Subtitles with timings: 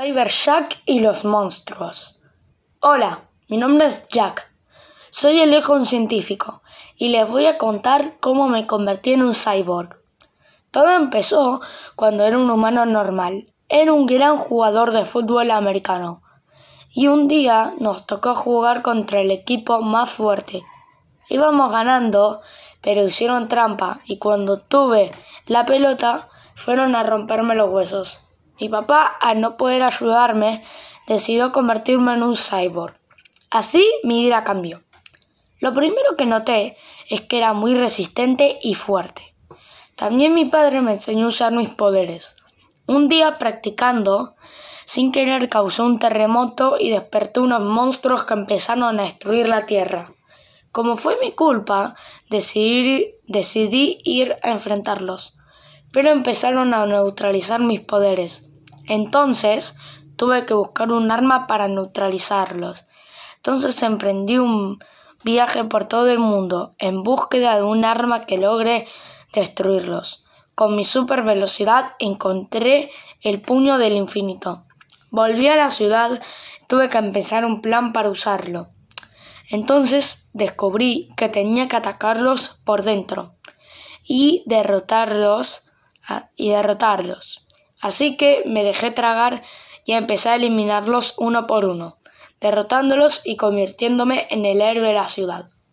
[0.00, 2.20] Cyber Jack y los monstruos.
[2.78, 4.48] Hola, mi nombre es Jack.
[5.10, 6.62] Soy el hijo un científico
[6.94, 9.96] y les voy a contar cómo me convertí en un cyborg.
[10.70, 11.60] Todo empezó
[11.96, 13.52] cuando era un humano normal.
[13.68, 16.22] Era un gran jugador de fútbol americano.
[16.92, 20.62] Y un día nos tocó jugar contra el equipo más fuerte.
[21.28, 22.40] Íbamos ganando,
[22.82, 25.10] pero hicieron trampa y cuando tuve
[25.46, 28.27] la pelota fueron a romperme los huesos.
[28.60, 30.62] Mi papá, al no poder ayudarme,
[31.06, 32.94] decidió convertirme en un cyborg.
[33.50, 34.82] Así mi vida cambió.
[35.60, 36.76] Lo primero que noté
[37.08, 39.34] es que era muy resistente y fuerte.
[39.96, 42.36] También mi padre me enseñó a usar mis poderes.
[42.86, 44.36] Un día practicando,
[44.84, 50.12] sin querer causó un terremoto y despertó unos monstruos que empezaron a destruir la tierra.
[50.70, 51.96] Como fue mi culpa,
[52.30, 55.36] decidí, decidí ir a enfrentarlos,
[55.92, 58.47] pero empezaron a neutralizar mis poderes.
[58.88, 59.76] Entonces
[60.16, 62.86] tuve que buscar un arma para neutralizarlos.
[63.36, 64.80] Entonces emprendí un
[65.24, 68.88] viaje por todo el mundo en búsqueda de un arma que logre
[69.32, 70.24] destruirlos.
[70.54, 74.64] Con mi super velocidad encontré el puño del infinito.
[75.10, 76.20] Volví a la ciudad,
[76.66, 78.68] tuve que empezar un plan para usarlo.
[79.50, 83.34] Entonces descubrí que tenía que atacarlos por dentro
[84.04, 85.64] y derrotarlos
[86.36, 87.47] y derrotarlos.
[87.80, 89.42] Así que me dejé tragar
[89.84, 91.98] y empecé a eliminarlos uno por uno,
[92.40, 95.50] derrotándolos y convirtiéndome en el héroe de la ciudad.